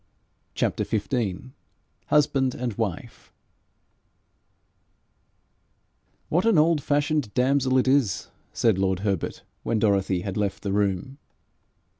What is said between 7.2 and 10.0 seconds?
damsel it is!' said lord Herbert when